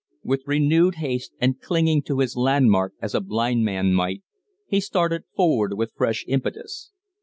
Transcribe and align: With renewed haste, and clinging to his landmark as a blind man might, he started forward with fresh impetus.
With 0.23 0.41
renewed 0.47 0.95
haste, 0.95 1.31
and 1.39 1.61
clinging 1.61 2.01
to 2.05 2.21
his 2.21 2.35
landmark 2.35 2.95
as 3.03 3.13
a 3.13 3.21
blind 3.21 3.63
man 3.65 3.93
might, 3.93 4.23
he 4.65 4.79
started 4.81 5.25
forward 5.35 5.75
with 5.77 5.93
fresh 5.95 6.25
impetus. 6.27 6.89